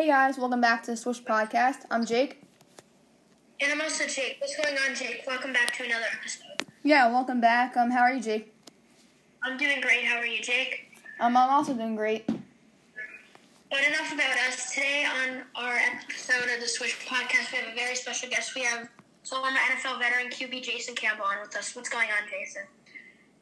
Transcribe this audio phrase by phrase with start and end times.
[0.00, 1.84] Hey guys, welcome back to the Swish Podcast.
[1.90, 2.42] I'm Jake.
[3.60, 4.38] And I'm also Jake.
[4.40, 5.24] What's going on, Jake?
[5.26, 6.64] Welcome back to another episode.
[6.82, 7.76] Yeah, welcome back.
[7.76, 8.50] Um, how are you, Jake?
[9.44, 10.06] I'm doing great.
[10.06, 10.90] How are you, Jake?
[11.20, 12.26] Um, I'm also doing great.
[12.26, 14.72] But enough about us.
[14.72, 18.54] Today on our episode of the Swish Podcast, we have a very special guest.
[18.54, 18.88] We have
[19.28, 21.76] former NFL veteran QB Jason Campbell on with us.
[21.76, 22.62] What's going on, Jason?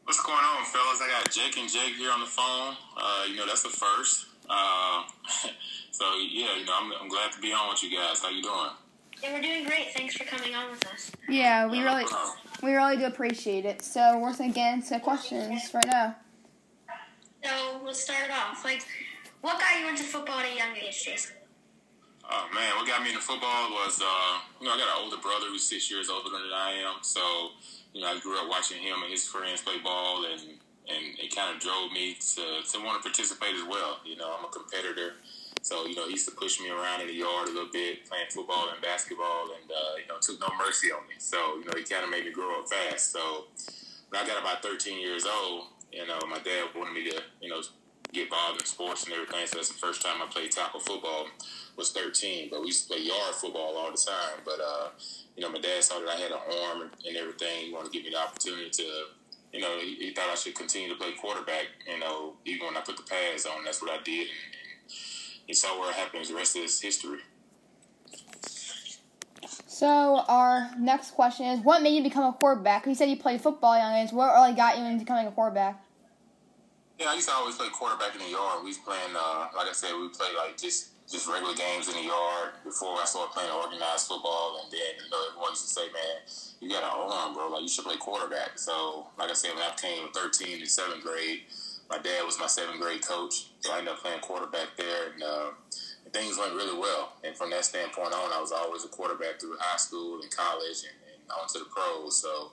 [0.03, 0.99] What's going on, fellas?
[1.01, 2.75] I got Jake and Jake here on the phone.
[2.97, 4.28] Uh, you know, that's the first.
[4.49, 5.03] Uh,
[5.91, 8.21] so yeah, you know, I'm, I'm glad to be on with you guys.
[8.21, 8.71] How you doing?
[9.23, 9.93] Yeah, we're doing great.
[9.93, 11.11] Thanks for coming on with us.
[11.29, 12.05] Yeah, we really,
[12.63, 13.83] we really do appreciate it.
[13.83, 16.17] So we're gonna get into questions right now.
[17.45, 18.65] So let's start off.
[18.65, 18.85] Like,
[19.41, 21.37] what got you into football at a young age, Jason?
[22.31, 25.17] Oh man, what got me into football was, uh, you know, I got an older
[25.17, 26.97] brother who's six years older than I am.
[27.01, 27.21] So,
[27.95, 30.59] you know, I grew up watching him and his friends play ball, and
[30.89, 34.01] and it kind of drove me to to want to participate as well.
[34.05, 35.15] You know, I'm a competitor.
[35.61, 38.09] So, you know, he used to push me around in the yard a little bit,
[38.09, 41.15] playing football and basketball, and, uh, you know, took no mercy on me.
[41.19, 43.11] So, you know, he kind of made me grow up fast.
[43.13, 43.47] So,
[44.09, 47.49] when I got about 13 years old, you know, my dad wanted me to, you
[47.49, 47.61] know,
[48.13, 49.47] get involved in sports and everything.
[49.47, 51.27] So that's the first time I played tackle football
[51.77, 52.49] was 13.
[52.51, 54.41] But we used to play yard football all the time.
[54.45, 54.89] But, uh,
[55.37, 57.67] you know, my dad saw that I had an arm and, and everything.
[57.67, 58.85] He wanted to give me the opportunity to,
[59.53, 62.77] you know, he, he thought I should continue to play quarterback, you know, even when
[62.77, 63.65] I put the pads on.
[63.65, 64.29] That's what I did.
[64.29, 64.59] And,
[65.49, 66.27] he saw where it happened.
[66.27, 67.21] The rest of his history.
[69.67, 72.87] So our next question is, what made you become a quarterback?
[72.87, 74.13] You said you played football young age.
[74.13, 75.83] What really got you into becoming a quarterback?
[76.99, 78.61] Yeah, I used to always play quarterback in the yard.
[78.63, 81.95] We was playing, uh, like I said, we played like just just regular games in
[81.95, 84.61] the yard before I started playing organized football.
[84.61, 85.38] And then, you know,
[86.69, 87.49] you got an arm, bro.
[87.49, 88.59] Like, you should play quarterback.
[88.59, 91.43] So, like I said, when I came 13 in seventh grade,
[91.89, 93.51] my dad was my seventh grade coach.
[93.61, 95.13] So I ended up playing quarterback there.
[95.13, 95.51] And, uh,
[96.13, 97.13] things went really well.
[97.25, 100.85] And from that standpoint on, I was always a quarterback through high school and college
[100.85, 102.21] and, and on to the pros.
[102.21, 102.53] So,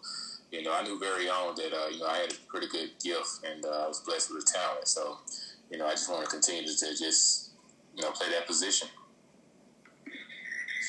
[0.52, 2.92] you know, I knew very on that, uh, you know, I had a pretty good
[3.04, 4.88] gift and uh, I was blessed with a talent.
[4.88, 5.18] So,
[5.70, 7.52] you know, I just want to continue to just,
[7.96, 8.88] you know, play that position.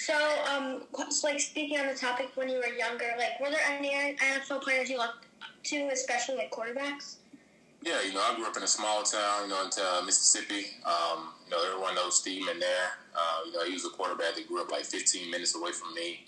[0.07, 0.15] So,
[0.55, 0.83] um,
[1.25, 4.89] like speaking on the topic when you were younger, like were there any NFL players
[4.89, 7.17] you looked up to, especially like quarterbacks?
[7.83, 10.67] Yeah, you know, I grew up in a small town, you know, in uh, Mississippi.
[10.85, 12.89] Um, you know, everyone knows Steve there.
[13.17, 15.93] Uh, you know, he was a quarterback that grew up like 15 minutes away from
[15.93, 16.25] me.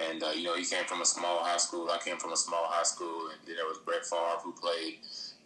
[0.00, 1.88] And, uh, you know, he came from a small high school.
[1.88, 3.28] I came from a small high school.
[3.30, 4.98] And then there was Brett Favre, who played,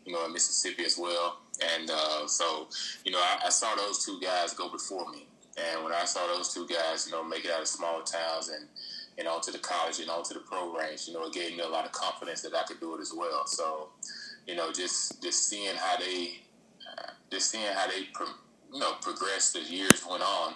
[0.06, 1.40] you know, in Mississippi as well.
[1.76, 2.68] And uh, so,
[3.04, 5.26] you know, I, I saw those two guys go before me.
[5.56, 8.48] And when I saw those two guys, you know, make it out of small towns
[8.48, 8.66] and,
[9.18, 11.68] and onto the college and onto the pro range, you know, it gave me a
[11.68, 13.46] lot of confidence that I could do it as well.
[13.46, 13.90] So,
[14.46, 16.40] you know, just just seeing how they,
[16.90, 18.26] uh, just seeing how they, pro,
[18.72, 20.54] you know, progressed as years went on,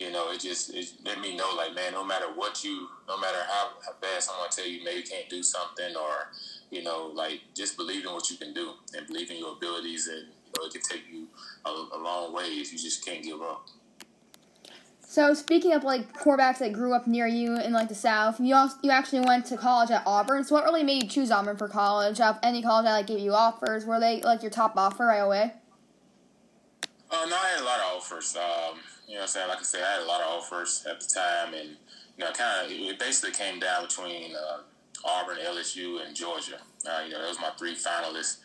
[0.00, 3.18] you know, it just it let me know, like, man, no matter what you, no
[3.18, 6.32] matter how, how bad someone tell you maybe you can't do something, or
[6.70, 10.08] you know, like just believe in what you can do and believe in your abilities,
[10.08, 11.28] and you know, it can take you
[11.64, 12.72] a, a long ways.
[12.72, 13.68] You just can't give up.
[15.10, 18.54] So speaking of like quarterbacks that grew up near you in like the South, you
[18.54, 20.44] also, you actually went to college at Auburn.
[20.44, 22.20] So what really made you choose Auburn for college?
[22.20, 25.18] Of any college that like gave you offers, were they like your top offer right
[25.18, 25.54] away?
[27.10, 28.36] Uh, no, I had a lot of offers.
[28.36, 28.78] Um,
[29.08, 29.48] you know what I'm saying?
[29.48, 31.70] Like I said, I had a lot of offers at the time, and
[32.16, 34.58] you know, kind of it basically came down between uh,
[35.04, 36.58] Auburn, LSU, and Georgia.
[36.88, 38.36] Uh, you know, those were my three finalists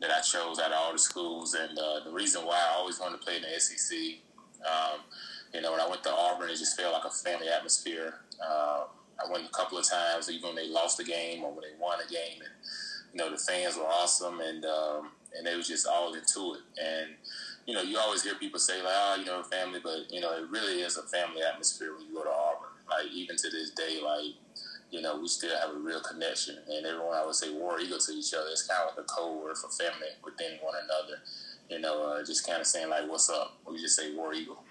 [0.00, 3.00] that I chose out of all the schools, and uh, the reason why I always
[3.00, 3.98] wanted to play in the SEC.
[4.64, 5.00] Um,
[5.54, 8.14] you know, when I went to Auburn, it just felt like a family atmosphere.
[8.42, 8.84] Uh,
[9.20, 11.76] I went a couple of times, even when they lost a game or when they
[11.80, 12.50] won a game, and
[13.12, 16.62] you know, the fans were awesome, and um, and they was just all into it.
[16.82, 17.10] And
[17.66, 20.32] you know, you always hear people say like, "Oh, you know, family," but you know,
[20.32, 22.70] it really is a family atmosphere when you go to Auburn.
[22.90, 24.34] Like even to this day, like
[24.90, 27.98] you know, we still have a real connection, and everyone I would say war eagle
[27.98, 28.48] to each other.
[28.50, 31.20] It's kind of like a code word for family within one another.
[31.68, 34.64] You know, uh, just kind of saying like, "What's up?" We just say war eagle.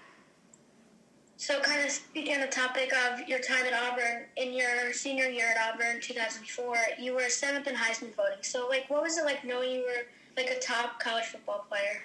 [1.42, 5.24] So, kind of speaking on the topic of your time at Auburn, in your senior
[5.24, 8.38] year at Auburn, 2004, you were seventh in Heisman voting.
[8.42, 10.06] So, like, what was it like knowing you were
[10.36, 12.04] like a top college football player?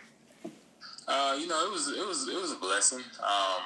[1.07, 3.03] Uh, you know, it was it was it was a blessing.
[3.21, 3.61] Um,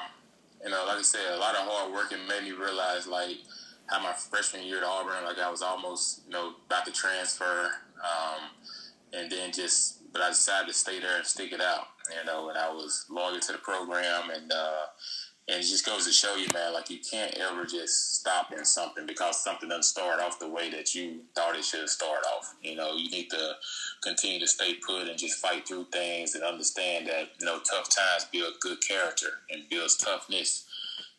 [0.61, 3.37] you know, like I said, a lot of hard work and made me realize like
[3.85, 7.71] how my freshman year at Auburn, like I was almost you know about to transfer,
[8.03, 8.49] um,
[9.13, 11.87] and then just but I decided to stay there and stick it out.
[12.09, 14.87] You know, and I was loyal to the program, and uh,
[15.47, 18.63] and it just goes to show you, man, like you can't ever just stop in
[18.63, 22.53] something because something doesn't start off the way that you thought it should start off.
[22.61, 23.55] You know, you need to
[24.03, 27.89] continue to stay put and just fight through things and understand that, you know, tough
[27.89, 30.65] times build good character and builds toughness.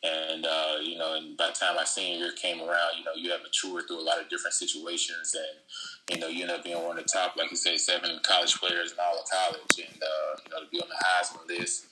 [0.04, 3.14] And, uh, you know, and by the time my senior year came around, you know,
[3.16, 6.64] you have matured through a lot of different situations and, you know, you end up
[6.64, 9.78] being one of the top, like you say, seven college players in all of college
[9.78, 11.86] and, uh, you know, to be on the Heisman list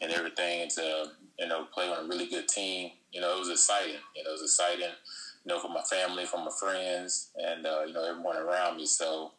[0.00, 1.10] and everything to,
[1.42, 2.92] you know, play on a really good team.
[3.10, 4.00] You know, it was exciting.
[4.14, 4.94] You know, it was exciting,
[5.44, 8.86] you know, for my family, for my friends, and, uh, you know, everyone around me.
[8.86, 9.32] So,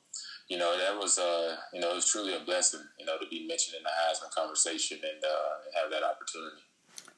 [0.49, 3.25] you know, that was, uh, you know, it was truly a blessing, you know, to
[3.29, 6.61] be mentioned in the Heisman conversation and uh, have that opportunity.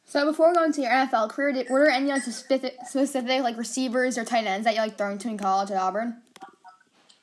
[0.05, 3.57] So before going to your NFL career, did, were there any like specific, specific like
[3.57, 6.21] receivers or tight ends that you like throwing to in college at Auburn?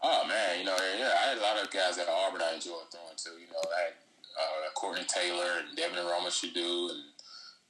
[0.03, 2.91] Oh man, you know, yeah, I had a lot of guys at Auburn I enjoyed
[2.91, 3.31] throwing to.
[3.41, 3.93] You know, I had
[4.37, 7.03] uh, Courtney Taylor and Devin Aromashodu and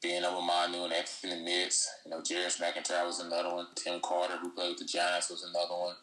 [0.02, 1.88] Ben Obomanu and Anthony Mix.
[2.04, 3.66] You know, Jarius McIntyre was another one.
[3.76, 5.94] Tim Carter, who played with the Giants, was another one.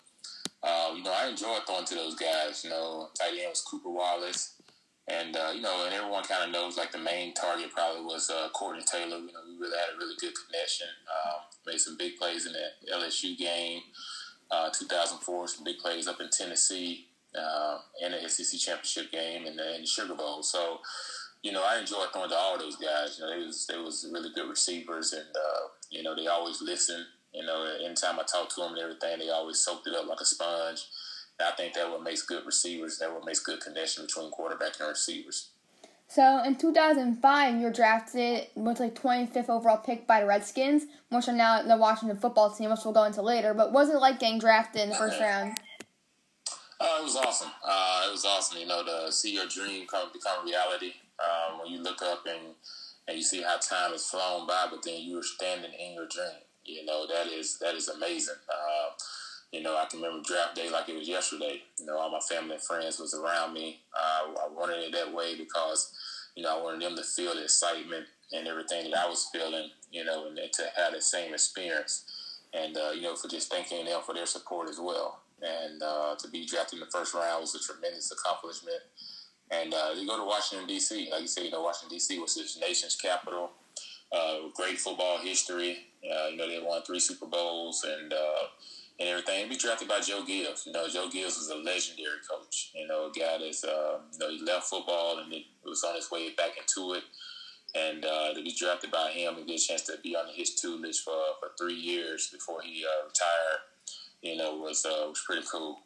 [0.63, 2.63] Uh, you know, I enjoyed throwing to those guys.
[2.63, 4.55] You know, tight end was Cooper Wallace.
[5.07, 8.29] And, uh, you know, and everyone kind of knows, like, the main target probably was
[8.29, 9.17] uh, Courtney Taylor.
[9.17, 10.87] You know, we really had a really good connection.
[11.09, 13.81] Um, made some big plays in that LSU game,
[14.51, 19.57] uh, 2004, some big plays up in Tennessee, uh, in the SEC championship game and
[19.57, 20.43] the, in the Sugar Bowl.
[20.43, 20.79] So,
[21.41, 23.17] you know, I enjoyed throwing to all those guys.
[23.17, 26.61] You know, they was they was really good receivers, and uh, you know, they always
[26.61, 27.05] listen.
[27.33, 30.19] You know, anytime I talk to them and everything, they always soaked it up like
[30.19, 30.85] a sponge.
[31.39, 32.97] And I think that what makes good receivers.
[32.97, 35.49] That what makes good connection between quarterback and receivers.
[36.09, 41.27] So in 2005, you were drafted with like 25th overall pick by the Redskins, which
[41.27, 43.53] are now the Washington football team, which we'll go into later.
[43.53, 45.59] But was it like getting drafted in the first round?
[46.79, 47.51] Uh, it was awesome.
[47.63, 50.93] Uh, it was awesome, you know, to see your dream come become reality.
[51.19, 52.55] Um, when you look up and
[53.07, 56.07] and you see how time has flown by, but then you are standing in your
[56.07, 56.39] dream.
[56.63, 58.35] You know that is that is amazing.
[58.47, 58.91] Uh,
[59.51, 61.61] you know, I can remember draft day like it was yesterday.
[61.79, 63.79] You know, all my family and friends was around me.
[63.93, 65.91] Uh, I wanted it that way because,
[66.35, 69.71] you know, I wanted them to feel the excitement and everything that I was feeling.
[69.91, 72.05] You know, and to have the same experience,
[72.53, 75.21] and uh, you know, for just thanking them for their support as well.
[75.41, 78.81] And uh, to be drafted in the first round was a tremendous accomplishment.
[79.51, 81.09] And uh, you go to Washington D.C.
[81.11, 82.19] Like you say, you know, Washington D.C.
[82.19, 83.51] was this nation's capital.
[84.11, 85.77] Uh, great football history.
[86.03, 88.47] Uh, you know, they won three Super Bowls and uh,
[88.99, 89.41] and everything.
[89.41, 90.65] And be drafted by Joe Gibbs.
[90.65, 92.71] You know, Joe Gibbs was a legendary coach.
[92.75, 95.95] You know, a guy that's uh, you know he left football and he was on
[95.95, 97.03] his way back into it.
[97.75, 100.77] And to be drafted by him and get a chance to be on his two
[100.77, 103.61] list for for three years before he retired,
[104.21, 105.81] you know, was uh, was pretty cool.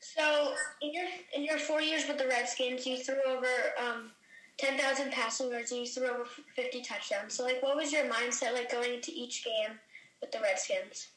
[0.00, 3.46] So in your in your four years with the Redskins, you threw over
[3.82, 4.10] um,
[4.58, 7.34] ten thousand passing yards and you threw over fifty touchdowns.
[7.34, 9.78] So like, what was your mindset like going into each game
[10.20, 11.08] with the Redskins?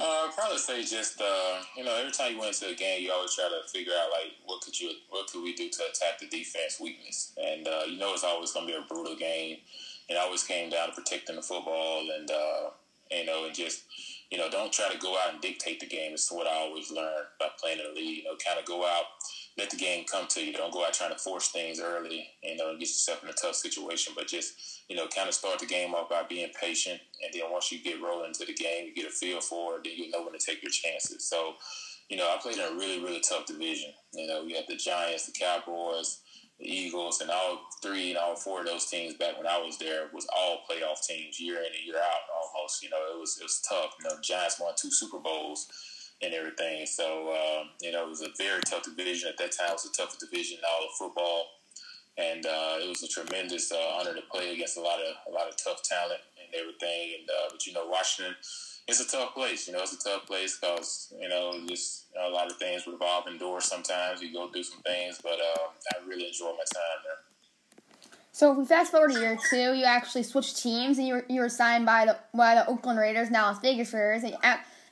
[0.00, 3.02] Uh, I'd probably say just uh, you know every time you went into a game,
[3.02, 5.82] you always try to figure out like what could you what could we do to
[5.90, 9.16] attack the defense weakness, and uh, you know it's always going to be a brutal
[9.16, 9.58] game.
[10.08, 12.70] It always came down to protecting the football, and uh,
[13.10, 13.82] you know, and just
[14.30, 16.12] you know, don't try to go out and dictate the game.
[16.12, 18.18] It's what I always learned by playing in the league.
[18.18, 19.04] You know, kind of go out,
[19.58, 20.52] let the game come to you.
[20.52, 23.32] Don't go out trying to force things early, you know, and get yourself in a
[23.32, 24.12] tough situation.
[24.16, 27.00] But just, you know, kind of start the game off by being patient.
[27.24, 29.84] And then once you get rolling into the game, you get a feel for it,
[29.84, 31.28] then you know when to take your chances.
[31.28, 31.54] So,
[32.08, 33.90] you know, I played in a really, really tough division.
[34.14, 36.20] You know, we had the Giants, the Cowboys,
[36.60, 39.78] the Eagles, and all three and all four of those teams back when I was
[39.78, 42.82] there was all playoff teams year in and year out almost.
[42.82, 43.94] You know, it was it was tough.
[44.02, 45.68] You know, Giants won two Super Bowls
[46.22, 46.86] and everything.
[46.86, 49.70] So um, you know, it was a very tough division at that time.
[49.70, 51.46] It was the toughest division in all of football,
[52.18, 55.34] and uh, it was a tremendous uh, honor to play against a lot of a
[55.34, 57.16] lot of tough talent and everything.
[57.20, 58.34] And uh, but you know, Washington.
[58.90, 59.80] It's a tough place, you know.
[59.82, 63.28] It's a tough place because you know just you know, a lot of things revolve
[63.28, 63.64] indoors.
[63.64, 67.30] Sometimes you go through some things, but uh, I really enjoy my time there.
[68.32, 71.26] So if we fast forward to year two, you actually switched teams and you were,
[71.28, 74.38] you were signed by the by the Oakland Raiders, now Las Vegas Raiders, and you,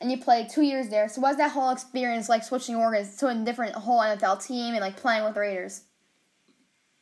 [0.01, 1.09] and you played two years there.
[1.09, 4.75] So what was that whole experience like switching organs to a different whole NFL team
[4.75, 5.83] and like playing with the Raiders?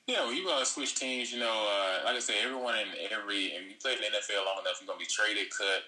[0.07, 1.33] Yeah, well, you uh, switch teams.
[1.33, 4.47] You know, uh, like I said, everyone in every and you play in the NFL
[4.47, 5.83] long enough, you're gonna be traded, cut,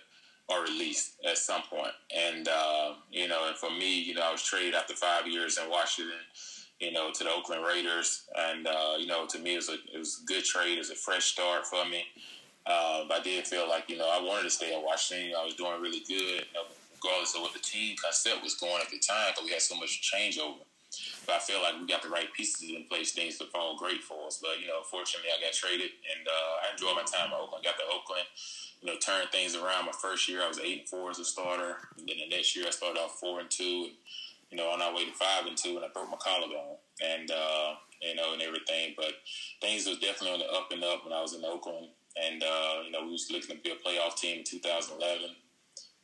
[0.49, 1.93] or released at some point.
[2.17, 5.59] And uh, you know, and for me, you know, I was traded after five years
[5.59, 6.21] in Washington
[6.81, 8.29] you know, to the Oakland Raiders.
[8.37, 10.77] And, uh, you know, to me, it was, a, it was a good trade.
[10.77, 12.05] It was a fresh start for me.
[12.67, 15.33] Uh, but I did feel like, you know, I wanted to stay in Washington.
[15.39, 18.81] I was doing really good, you know, regardless of what the team concept was going
[18.83, 20.68] at the time, because we had so much changeover.
[21.27, 23.13] But I feel like we got the right pieces in place.
[23.13, 24.39] Things to fall great for us.
[24.41, 27.65] But you know, fortunately, I got traded, and uh, I enjoyed my time at Oakland.
[27.65, 28.27] I Got to Oakland,
[28.81, 29.87] you know, turned things around.
[29.87, 31.77] My first year, I was eight and four as a starter.
[31.99, 33.89] And then the next year, I started off four and two.
[33.89, 33.95] And,
[34.51, 37.31] you know, on our way to five and two, and I broke my collarbone, and
[37.31, 38.95] uh, you know, and everything.
[38.97, 39.13] But
[39.61, 42.83] things was definitely on the up and up when I was in Oakland, and uh,
[42.85, 45.37] you know, we was looking to be a playoff team in 2011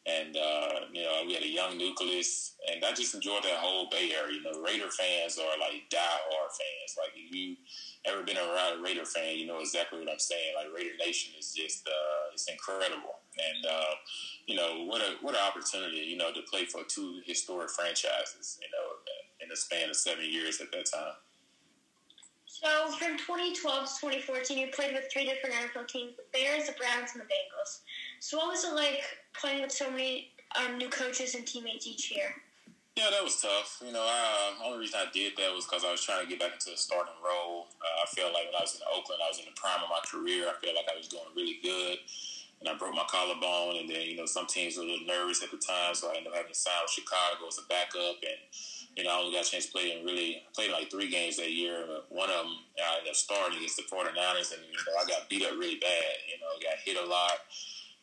[0.07, 3.89] and uh, you know we had a young nucleus, and I just enjoyed that whole
[3.91, 4.37] Bay Area.
[4.37, 6.97] You know, Raider fans are like die-hard fans.
[6.99, 7.57] Like if you
[8.05, 10.55] ever been around a Raider fan, you know exactly what I'm saying.
[10.57, 13.95] Like Raider Nation is just uh, it's incredible, and uh,
[14.47, 15.99] you know what a what an opportunity.
[15.99, 18.59] You know to play for two historic franchises.
[18.61, 18.85] You know
[19.45, 21.13] in the span of seven years at that time.
[22.65, 23.93] So from 2012 to
[24.25, 27.85] 2014, you played with three different NFL teams: the Bears, the Browns, and the Bengals.
[28.21, 29.05] So what was it like
[29.37, 32.33] playing with so many um, new coaches and teammates each year?
[32.97, 33.83] Yeah, that was tough.
[33.85, 36.31] You know, I, uh, only reason I did that was because I was trying to
[36.31, 37.69] get back into a starting role.
[37.85, 39.93] Uh, I felt like when I was in Oakland, I was in the prime of
[39.93, 40.49] my career.
[40.49, 42.01] I felt like I was doing really good,
[42.65, 43.77] and I broke my collarbone.
[43.77, 46.17] And then, you know, some teams were a little nervous at the time, so I
[46.17, 48.25] ended up having to sign with Chicago as a backup.
[48.25, 48.41] And
[48.97, 51.37] you know, I got a chance to play in really I played like three games
[51.37, 51.85] that year.
[52.09, 55.29] One of them I ended up starting against the 49ers, and you know, I got
[55.29, 56.15] beat up really bad.
[56.31, 57.39] You know, got hit a lot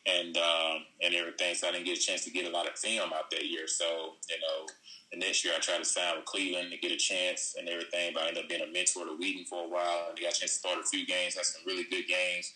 [0.06, 1.54] and um, and everything.
[1.54, 3.66] So I didn't get a chance to get a lot of film out that year.
[3.66, 4.66] So you know,
[5.12, 8.12] the next year I tried to sign with Cleveland to get a chance and everything.
[8.14, 10.40] But I ended up being a mentor to Weeden for a while, and got a
[10.40, 11.36] chance to start a few games.
[11.36, 12.52] Had some really good games.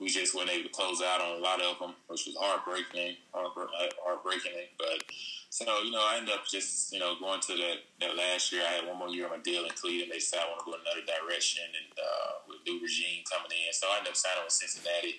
[0.00, 3.16] We just weren't able to close out on a lot of them, which was heartbreaking,
[3.34, 4.52] heartbreaking.
[4.78, 5.02] But
[5.50, 8.62] so you know, I ended up just you know going to that that last year.
[8.62, 10.12] I had one more year on my deal in Cleveland.
[10.12, 13.72] They said I want to go another direction, and uh, with new regime coming in,
[13.72, 15.18] so I ended up signing with Cincinnati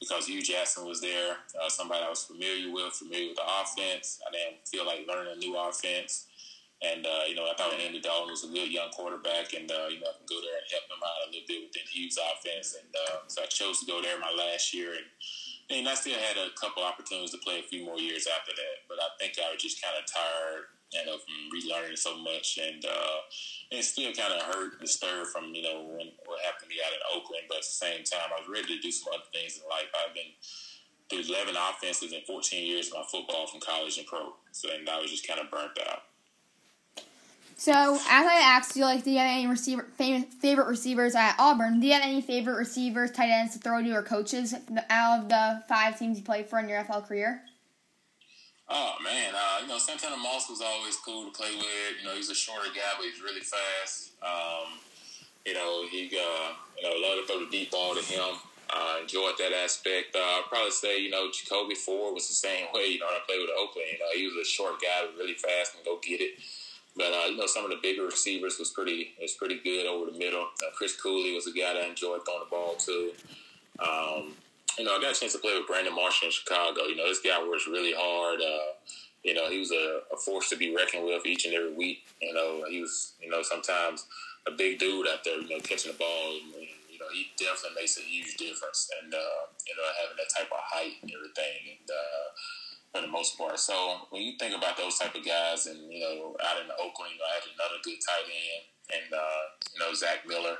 [0.00, 4.20] because Hue Jackson was there, uh, somebody I was familiar with, familiar with the offense.
[4.26, 6.26] I didn't feel like learning a new offense.
[6.84, 9.88] And, uh, you know, I thought Andy Dalton was a good young quarterback, and, uh,
[9.88, 12.18] you know, I can go there and help him out a little bit within Hue's
[12.20, 12.76] offense.
[12.76, 14.92] And uh, so I chose to go there my last year.
[14.92, 15.08] And,
[15.72, 18.76] and I still had a couple opportunities to play a few more years after that.
[18.84, 22.60] But I think I was just kind of tired and of relearning so much.
[22.60, 23.24] And, uh,
[23.70, 26.80] it still kind of hurt, and disturbed from you know when what happened to me
[26.84, 27.44] out in Oakland.
[27.48, 29.90] But at the same time, I was ready to do some other things in life.
[29.94, 30.32] I've been
[31.10, 34.88] through 11 offenses in 14 years of my football from college and pro, so and
[34.88, 36.13] I was just kind of burnt out.
[37.64, 41.80] So, as I asked you, like, do you have any receiver favorite receivers at Auburn?
[41.80, 44.54] Do you have any favorite receivers, tight ends to throw to, or coaches
[44.90, 47.40] out of the five teams you played for in your NFL career?
[48.68, 51.64] Oh man, uh, you know Santana Moss was always cool to play with.
[52.02, 54.10] You know he's a shorter guy, but he's really fast.
[54.22, 54.76] Um,
[55.46, 58.40] you know he uh, you know love to throw the deep ball to him.
[58.68, 60.14] Uh, enjoyed that aspect.
[60.14, 62.88] Uh, I'd probably say you know Jacoby Ford was the same way.
[62.88, 65.16] You know when I played with Oakland, you know he was a short guy, but
[65.16, 66.34] really fast and go get it.
[66.96, 70.10] But uh, you know some of the bigger receivers was pretty was pretty good over
[70.10, 70.42] the middle.
[70.42, 73.12] Uh, Chris Cooley was a guy that I enjoyed throwing the ball to.
[73.80, 74.34] Um,
[74.78, 76.82] you know, I got a chance to play with Brandon Marshall in Chicago.
[76.84, 78.40] You know, this guy works really hard.
[78.40, 78.74] Uh,
[79.22, 82.04] you know, he was a, a, force to be reckoned with each and every week.
[82.20, 84.06] You know, he was, you know, sometimes
[84.46, 86.36] a big dude out there, you know, catching the ball.
[86.36, 86.52] And,
[86.90, 88.90] you know, he definitely makes a huge difference.
[89.02, 91.78] And, uh, you know, having that type of height and everything.
[91.80, 92.26] And, uh,
[92.94, 93.58] for the most part.
[93.58, 97.10] So when you think about those type of guys and, you know, out in Oakland,
[97.12, 99.42] you know, I had another good tight end and, uh,
[99.74, 100.56] you know, Zach Miller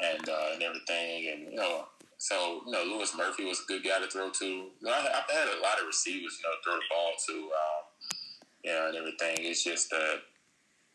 [0.00, 1.32] and, uh, and everything.
[1.32, 4.46] And, you know, so, you know, Louis Murphy was a good guy to throw to.
[4.46, 7.34] You know, I, have had a lot of receivers, you know, throw the ball to,
[7.34, 7.82] um,
[8.62, 9.44] you know, and everything.
[9.44, 10.22] It's just that,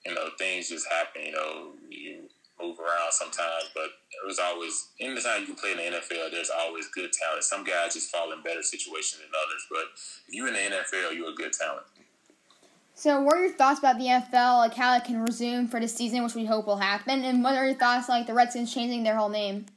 [0.05, 1.25] you know, things just happen.
[1.25, 2.29] You know, you
[2.61, 6.87] move around sometimes, but it was always, anytime you play in the NFL, there's always
[6.89, 7.43] good talent.
[7.43, 9.85] Some guys just fall in better situations than others, but
[10.27, 11.85] if you're in the NFL, you're a good talent.
[12.95, 15.87] So, what are your thoughts about the NFL, like how it can resume for the
[15.87, 19.03] season, which we hope will happen, and what are your thoughts like the Redskins changing
[19.03, 19.67] their whole name?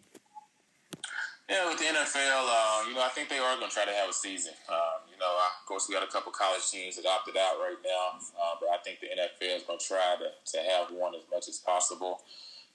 [1.51, 3.91] Yeah, with the NFL, uh, you know, I think they are going to try to
[3.91, 4.55] have a season.
[4.71, 7.75] Um, you know, of course, we got a couple college teams that opted out right
[7.83, 11.13] now, uh, but I think the NFL is going to try to, to have one
[11.17, 12.23] as much as possible.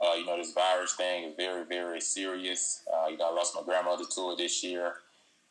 [0.02, 2.84] Uh, you know, this virus thing is very, very serious.
[2.94, 4.94] Uh, you know, I lost my grandmother to it this year.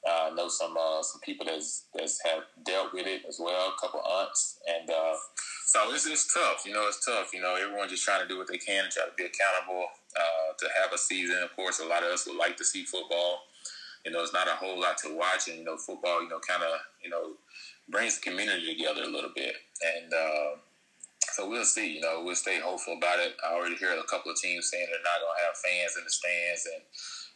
[0.06, 3.72] Uh, I know some uh, some people that's that's have dealt with it as well,
[3.72, 4.90] a couple aunts, and
[5.74, 6.62] so it's, it's tough.
[6.66, 7.34] You know, it's tough.
[7.34, 9.86] You know, everyone just trying to do what they can and try to be accountable
[10.14, 11.42] uh, to have a season.
[11.42, 13.40] Of course, a lot of us would like to see football.
[14.04, 16.38] You know, it's not a whole lot to watch, and you know, football, you know,
[16.46, 17.32] kind of, you know,
[17.88, 20.60] brings the community together a little bit, and uh,
[21.32, 21.94] so we'll see.
[21.94, 23.34] You know, we'll stay hopeful about it.
[23.46, 26.04] I already hear a couple of teams saying they're not going to have fans in
[26.04, 26.82] the stands, and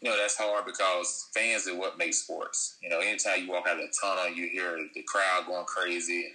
[0.00, 2.76] you know that's hard because fans are what makes sports.
[2.82, 6.26] You know, anytime you walk out of the tunnel, you hear the crowd going crazy.
[6.26, 6.34] And,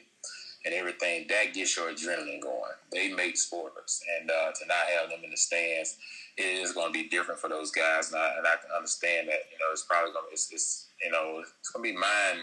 [0.65, 2.72] and everything, that gets your adrenaline going.
[2.93, 5.98] They make sports, and uh, to not have them in the stands,
[6.38, 9.27] it is going to be different for those guys, and I, and I can understand
[9.27, 9.51] that.
[9.51, 12.39] You know, it's probably going to it's, it's you know it's going to be mind.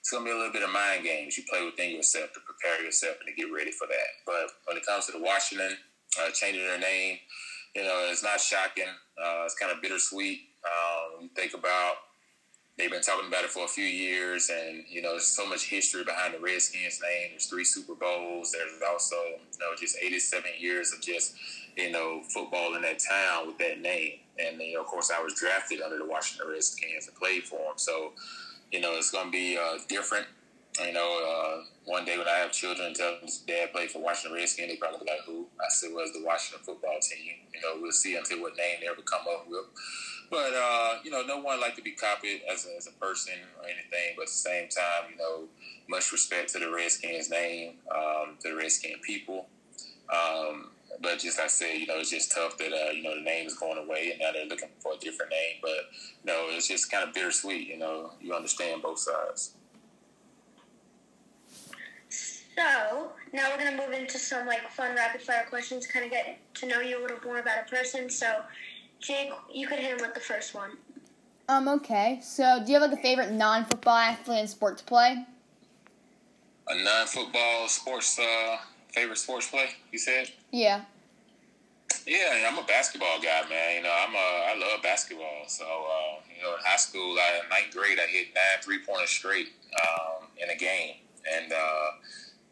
[0.00, 2.82] It's to be a little bit of mind games you play within yourself to prepare
[2.82, 4.10] yourself and to get ready for that.
[4.24, 5.76] But when it comes to the Washington
[6.18, 7.18] uh, changing their name,
[7.74, 8.88] you know, it's not shocking.
[9.22, 10.40] Uh, it's kind of bittersweet.
[10.64, 11.94] Um, you think about
[12.78, 15.68] they've been talking about it for a few years, and you know, there's so much
[15.68, 17.32] history behind the Redskins name.
[17.32, 18.52] There's three Super Bowls.
[18.52, 21.34] There's also you know just 87 years of just
[21.76, 24.20] you know football in that town with that name.
[24.38, 27.58] And you know, of course, I was drafted under the Washington Redskins and played for
[27.58, 27.76] them.
[27.76, 28.12] So
[28.72, 30.26] you know, it's going to be uh, different.
[30.84, 34.38] You know, uh, one day when I have children tell them dad played for Washington
[34.38, 37.82] Redskins, they probably be like, "Who?" I said, "Was the Washington football team." You know,
[37.82, 39.66] we'll see until what name they ever come up with.
[40.30, 43.34] But uh, you know, no one like to be copied as a, as a person
[43.58, 44.14] or anything.
[44.16, 45.48] But at the same time, you know,
[45.88, 49.48] much respect to the Redskins name, um, to the Redskin people.
[50.08, 53.14] Um, but just like I said, you know, it's just tough that uh, you know
[53.14, 55.56] the name is going away, and now they're looking for a different name.
[55.62, 55.90] But
[56.22, 57.68] you know, it's just kind of bittersweet.
[57.68, 59.54] You know, you understand both sides.
[62.08, 66.38] So now we're gonna move into some like fun rapid fire questions, kind of get
[66.54, 68.10] to know you a little more about a person.
[68.10, 68.42] So
[69.00, 70.72] Jake, you could hit him with the first one.
[71.48, 72.20] Um, okay.
[72.22, 75.16] So, do you have like a favorite non football athlete and sport to play?
[76.68, 78.58] A non football sports, uh,
[78.92, 80.30] favorite sports play, you said?
[80.52, 80.82] Yeah.
[82.06, 83.76] Yeah, I'm a basketball guy, man.
[83.76, 85.44] You know, I'm a, I love basketball.
[85.46, 88.78] So, uh, you know, in high school, I, in ninth grade, I hit nine three
[88.84, 89.48] pointers straight
[89.82, 90.96] um, in a game.
[91.30, 91.90] And uh,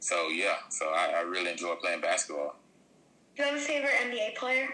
[0.01, 2.57] so, yeah, so I, I really enjoy playing basketball.
[3.37, 4.69] Do you have a favorite NBA player?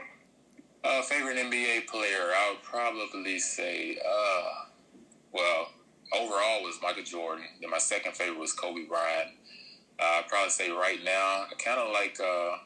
[0.82, 4.64] Uh, favorite NBA player, I would probably say, uh,
[5.32, 5.68] well,
[6.12, 7.44] overall was Michael Jordan.
[7.60, 9.30] Then my second favorite was Kobe Bryant.
[9.98, 12.56] Uh, I'd probably say right now, I kind of like, uh,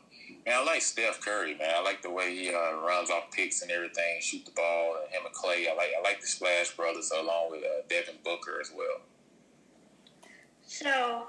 [0.47, 1.73] man, I like Steph Curry, man.
[1.77, 5.13] I like the way he uh, runs off picks and everything, shoot the ball, and
[5.13, 5.71] him and Klay.
[5.71, 9.03] I like, I like the Splash Brothers along with uh, Devin Booker as well.
[10.67, 11.27] So,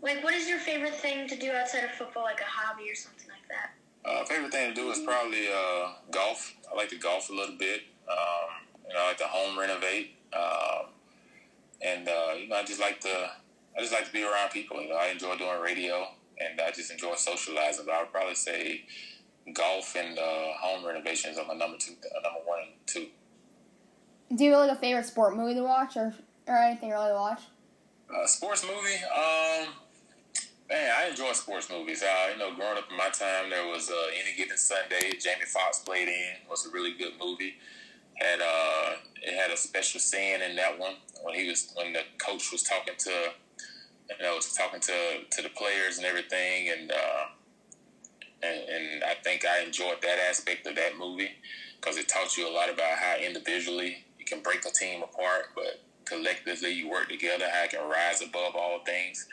[0.00, 2.94] like, what is your favorite thing to do outside of football, like a hobby or
[2.94, 3.72] something like that?
[4.04, 6.54] Uh, favorite thing to do is probably uh, golf.
[6.70, 7.82] I like to golf a little bit.
[8.08, 10.86] Um, you know, I like to home renovate, um,
[11.80, 13.30] and uh, you know, I just like to
[13.76, 14.80] I just like to be around people.
[14.80, 16.06] You know, I enjoy doing radio,
[16.38, 17.86] and I just enjoy socializing.
[17.86, 18.84] But I would probably say
[19.54, 23.06] golf and uh, home renovations are my number two, uh, number one and two.
[24.34, 26.14] Do you have like a favorite sport movie to watch, or
[26.46, 27.40] or anything really to watch?
[28.10, 29.02] Uh, sports movie.
[29.04, 29.68] Um,
[30.72, 32.02] Man, I enjoy sports movies.
[32.02, 35.12] Uh, you know, growing up in my time, there was uh, Any Given Sunday.
[35.20, 36.48] Jamie Foxx played in.
[36.48, 37.56] was a really good movie.
[38.14, 42.00] Had uh, it had a special scene in that one when he was when the
[42.16, 43.10] coach was talking to,
[44.18, 44.92] you know, was talking to
[45.30, 47.24] to the players and everything, and uh,
[48.42, 51.30] and, and I think I enjoyed that aspect of that movie
[51.80, 55.46] because it taught you a lot about how individually you can break a team apart,
[55.54, 59.26] but collectively you work together, how you can rise above all things.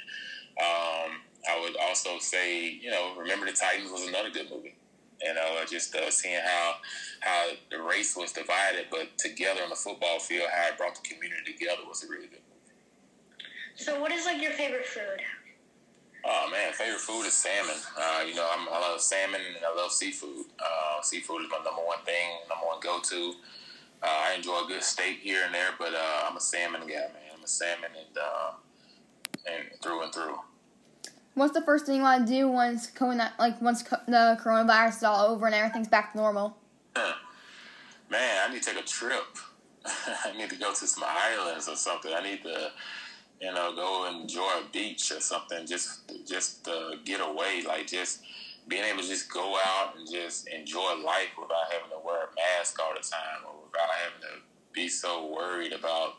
[0.60, 4.76] Um, I would also say, you know, Remember the Titans was another good movie.
[5.22, 6.76] You know, just uh, seeing how
[7.22, 11.02] how the race was divided, but together on the football field, how it brought the
[11.02, 12.40] community together was a really good.
[13.80, 15.22] So, what is like your favorite food?
[16.26, 17.76] Oh man, favorite food is salmon.
[17.98, 20.46] Uh, you know, I'm, i love salmon and I love seafood.
[20.60, 23.34] Uh, seafood is my number one thing, number one go to.
[24.04, 27.08] Uh, I enjoy a good steak here and there, but uh, I'm a salmon guy,
[27.14, 27.32] man.
[27.38, 28.52] I'm a salmon and uh,
[29.48, 30.40] and through and through
[31.40, 35.04] what's the first thing you want to do once COVID, like once the coronavirus is
[35.04, 36.58] all over and everything's back to normal?
[38.12, 39.38] Man, I need to take a trip.
[39.86, 42.12] I need to go to some islands or something.
[42.14, 42.72] I need to,
[43.42, 45.66] you know, go enjoy a beach or something.
[45.66, 47.64] Just, just uh, get away.
[47.66, 48.22] Like just
[48.68, 52.28] being able to just go out and just enjoy life without having to wear a
[52.36, 54.42] mask all the time or without having to
[54.74, 56.16] be so worried about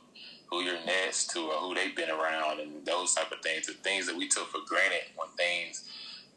[0.50, 3.66] who you're next to or who they've been around and those type of things.
[3.66, 5.88] The things that we took for granted when things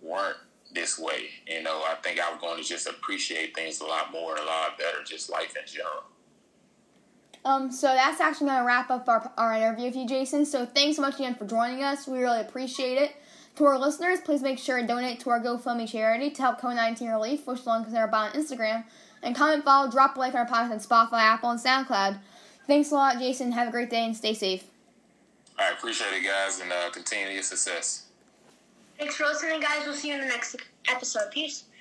[0.02, 0.38] weren't
[0.74, 1.30] this way.
[1.48, 4.46] You know, I think I'm going to just appreciate things a lot more and a
[4.46, 6.04] lot better, just life in general.
[7.46, 10.46] Um, so that's actually going to wrap up our, our interview with you, Jason.
[10.46, 12.08] So thanks so much again for joining us.
[12.08, 13.16] We really appreciate it.
[13.58, 16.76] To our listeners, please make sure to donate to our GoFundMe charity to help COVID
[16.76, 18.86] 19 relief, which link is in our bio on Instagram.
[19.22, 22.20] And comment, follow, drop a like on our podcast on Spotify, Apple, and SoundCloud.
[22.66, 23.52] Thanks a lot, Jason.
[23.52, 24.64] Have a great day and stay safe.
[25.60, 28.08] I appreciate it, guys, and uh, continue your success.
[28.98, 29.86] Thanks for listening, guys.
[29.86, 30.56] We'll see you in the next
[30.90, 31.30] episode.
[31.32, 31.66] Peace.